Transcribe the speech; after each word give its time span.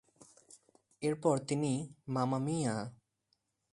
এরপর 1.01 1.35
তিনি 1.47 1.71
"মামা 2.07 2.39
মিয়া! 2.39 2.75